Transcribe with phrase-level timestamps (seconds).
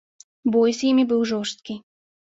[0.55, 1.79] Бой з імі быў жорсткі.